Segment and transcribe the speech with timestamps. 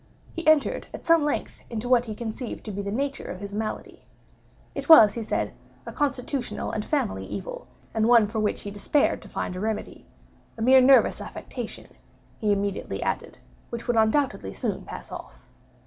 [0.33, 3.53] He entered, at some length, into what he conceived to be the nature of his
[3.53, 4.05] malady.
[4.73, 5.53] It was, he said,
[5.85, 9.59] a constitutional and a family evil, and one for which he despaired to find a
[9.59, 11.85] remedy—a mere nervous affection,
[12.39, 13.37] he immediately added,
[13.69, 15.45] which would undoubtedly soon pass off.